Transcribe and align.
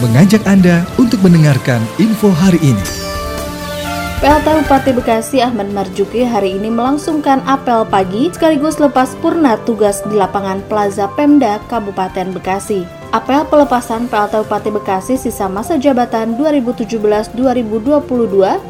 mengajak 0.00 0.40
Anda 0.48 0.88
untuk 0.96 1.20
mendengarkan 1.20 1.84
info 2.00 2.32
hari 2.32 2.56
ini. 2.64 2.84
PLT 4.20 4.44
Bupati 4.64 4.92
Bekasi 4.92 5.40
Ahmad 5.40 5.72
Marjuki 5.72 6.24
hari 6.24 6.56
ini 6.56 6.68
melangsungkan 6.68 7.40
apel 7.48 7.88
pagi 7.88 8.28
sekaligus 8.28 8.76
lepas 8.76 9.16
purna 9.20 9.56
tugas 9.64 10.04
di 10.08 10.16
lapangan 10.16 10.60
Plaza 10.68 11.08
Pemda 11.16 11.56
Kabupaten 11.72 12.36
Bekasi. 12.36 12.99
Apel 13.10 13.42
pelepasan 13.50 14.06
PLT 14.06 14.46
Bupati 14.46 14.70
Bekasi 14.70 15.18
sisa 15.18 15.50
masa 15.50 15.74
jabatan 15.74 16.38
2017-2022 16.38 17.34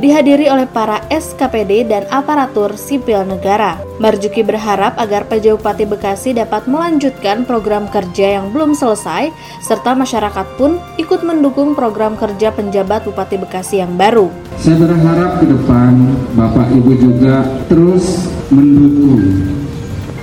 dihadiri 0.00 0.48
oleh 0.48 0.64
para 0.64 1.04
SKPD 1.12 1.84
dan 1.84 2.08
aparatur 2.08 2.72
sipil 2.72 3.20
negara. 3.28 3.76
Marjuki 4.00 4.40
berharap 4.40 4.96
agar 4.96 5.28
PJ 5.28 5.60
Bupati 5.60 5.84
Bekasi 5.84 6.32
dapat 6.32 6.64
melanjutkan 6.64 7.44
program 7.44 7.84
kerja 7.92 8.40
yang 8.40 8.48
belum 8.48 8.72
selesai, 8.72 9.28
serta 9.60 9.92
masyarakat 9.92 10.56
pun 10.56 10.80
ikut 10.96 11.20
mendukung 11.20 11.76
program 11.76 12.16
kerja 12.16 12.48
penjabat 12.48 13.04
Bupati 13.04 13.36
Bekasi 13.36 13.84
yang 13.84 13.92
baru. 14.00 14.32
Saya 14.56 14.80
berharap 14.80 15.44
ke 15.44 15.52
depan 15.52 16.16
Bapak 16.32 16.72
Ibu 16.72 16.96
juga 16.96 17.44
terus 17.68 18.24
mendukung 18.48 19.60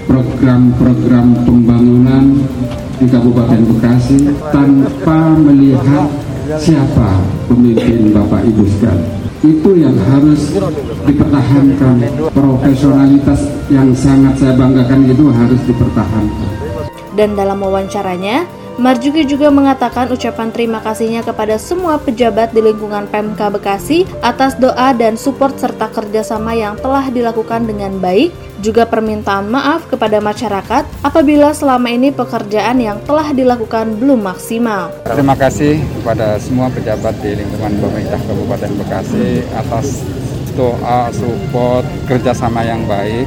program-program 0.09 1.45
pembangunan 1.45 1.76
di 2.97 3.05
Kabupaten 3.05 3.61
Bekasi 3.61 4.17
tanpa 4.49 5.37
melihat 5.37 6.09
siapa 6.57 7.21
pemimpin 7.45 8.09
Bapak 8.09 8.41
Ibu 8.45 8.63
sekalian. 8.77 9.15
Itu 9.45 9.77
yang 9.77 9.93
harus 10.09 10.57
dipertahankan. 11.05 11.95
Profesionalitas 12.33 13.39
yang 13.69 13.93
sangat 13.93 14.33
saya 14.41 14.53
banggakan 14.57 15.05
itu 15.05 15.29
harus 15.29 15.61
dipertahankan. 15.69 16.49
Dan 17.13 17.37
dalam 17.37 17.61
wawancaranya, 17.61 18.45
Marjuki 18.77 19.25
juga 19.25 19.49
mengatakan 19.49 20.05
ucapan 20.13 20.53
terima 20.53 20.77
kasihnya 20.77 21.25
kepada 21.25 21.57
semua 21.57 21.97
pejabat 21.97 22.53
di 22.53 22.61
lingkungan 22.61 23.09
PMK 23.09 23.57
Bekasi 23.57 24.05
atas 24.21 24.53
doa 24.53 24.93
dan 24.93 25.17
support 25.17 25.57
serta 25.57 25.89
kerjasama 25.89 26.53
yang 26.53 26.77
telah 26.77 27.09
dilakukan 27.09 27.65
dengan 27.65 27.97
baik, 27.97 28.29
juga 28.61 28.85
permintaan 28.85 29.49
maaf 29.49 29.89
kepada 29.89 30.21
masyarakat 30.21 30.85
apabila 31.01 31.57
selama 31.57 31.89
ini 31.89 32.13
pekerjaan 32.13 32.77
yang 32.77 33.01
telah 33.01 33.33
dilakukan 33.33 33.97
belum 33.97 34.21
maksimal. 34.21 34.93
Terima 35.09 35.33
kasih 35.33 35.81
kepada 35.97 36.37
semua 36.37 36.69
pejabat 36.69 37.17
di 37.17 37.33
lingkungan 37.33 37.81
pemerintah 37.81 38.21
Kabupaten 38.29 38.71
Bekasi 38.77 39.41
atas 39.57 40.05
doa, 40.53 41.09
support, 41.17 41.81
kerjasama 42.05 42.61
yang 42.61 42.85
baik 42.85 43.25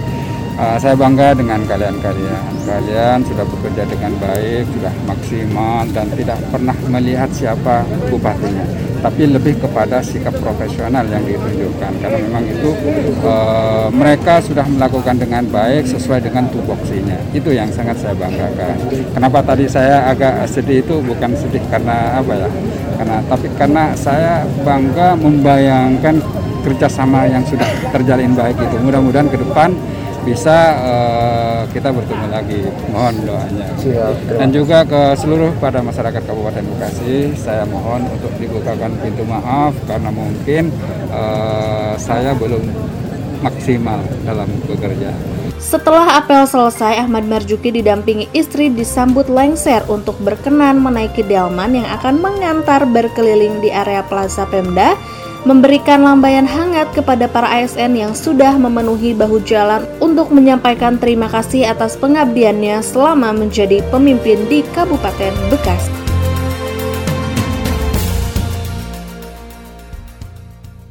uh, 0.56 0.76
saya 0.80 0.94
bangga 0.96 1.36
dengan 1.36 1.60
kalian-kalian. 1.68 2.44
Kalian 2.64 3.18
sudah 3.26 3.44
bekerja 3.46 3.82
dengan 3.86 4.12
baik, 4.22 4.64
sudah 4.70 4.94
maksimal 5.06 5.84
dan 5.90 6.06
tidak 6.14 6.38
pernah 6.54 6.76
melihat 6.86 7.30
siapa 7.34 7.82
bupatinya, 8.06 8.62
tapi 9.02 9.26
lebih 9.26 9.58
kepada 9.58 9.98
sikap 9.98 10.34
profesional 10.38 11.02
yang 11.10 11.22
ditunjukkan. 11.26 11.92
Karena 11.98 12.18
memang 12.30 12.44
itu 12.46 12.70
uh, 13.26 13.90
mereka 13.90 14.38
sudah 14.38 14.62
melakukan 14.70 15.18
dengan 15.18 15.42
baik 15.50 15.86
sesuai 15.90 16.22
dengan 16.22 16.46
tupoksinya. 16.54 17.18
Itu 17.34 17.50
yang 17.50 17.70
sangat 17.74 17.98
saya 17.98 18.14
banggakan. 18.14 18.76
Kenapa 19.14 19.42
tadi 19.42 19.66
saya 19.66 20.06
agak 20.06 20.46
sedih 20.46 20.82
itu 20.82 21.02
bukan 21.02 21.34
sedih 21.34 21.62
karena 21.68 22.22
apa 22.22 22.32
ya? 22.34 22.48
Karena 23.00 23.16
tapi 23.26 23.46
karena 23.56 23.84
saya 23.96 24.44
bangga 24.62 25.16
membayangkan 25.18 26.20
kerjasama 26.60 27.24
yang 27.24 27.42
sudah 27.48 27.66
terjalin 27.90 28.36
baik 28.36 28.54
itu. 28.60 28.76
Mudah-mudahan 28.84 29.32
ke 29.32 29.40
depan 29.40 29.72
bisa 30.22 30.56
uh, 30.80 31.62
kita 31.72 31.88
bertemu 31.90 32.26
lagi. 32.28 32.60
Mohon 32.92 33.14
doanya. 33.24 33.66
Siap, 33.80 34.14
Dan 34.36 34.48
juga 34.52 34.84
ke 34.84 35.16
seluruh 35.16 35.52
pada 35.58 35.80
masyarakat 35.80 36.22
Kabupaten 36.24 36.64
Bekasi, 36.64 37.32
saya 37.36 37.64
mohon 37.64 38.04
untuk 38.10 38.32
dibukakan 38.36 38.92
pintu 39.00 39.24
maaf 39.24 39.72
karena 39.88 40.10
mungkin 40.12 40.68
uh, 41.10 41.94
saya 41.96 42.36
belum 42.36 42.62
maksimal 43.40 44.00
dalam 44.24 44.48
bekerja. 44.68 45.12
Setelah 45.60 46.16
apel 46.24 46.48
selesai, 46.48 47.04
Ahmad 47.04 47.28
Marjuki 47.28 47.68
didampingi 47.68 48.32
istri 48.32 48.72
disambut 48.72 49.28
lengser 49.28 49.84
untuk 49.92 50.16
berkenan 50.24 50.80
menaiki 50.80 51.20
delman 51.20 51.76
yang 51.76 51.88
akan 52.00 52.16
mengantar 52.16 52.88
berkeliling 52.88 53.60
di 53.60 53.68
area 53.68 54.00
Plaza 54.00 54.48
Pemda 54.48 54.96
memberikan 55.44 56.04
lambaian 56.04 56.44
hangat 56.44 56.90
kepada 56.92 57.28
para 57.28 57.48
ASN 57.48 57.96
yang 57.96 58.12
sudah 58.12 58.56
memenuhi 58.56 59.16
bahu 59.16 59.40
jalan 59.44 59.84
untuk 60.02 60.28
menyampaikan 60.32 61.00
terima 61.00 61.28
kasih 61.28 61.68
atas 61.68 61.96
pengabdiannya 61.96 62.80
selama 62.84 63.32
menjadi 63.32 63.80
pemimpin 63.88 64.44
di 64.48 64.60
Kabupaten 64.72 65.32
Bekasi. 65.48 65.99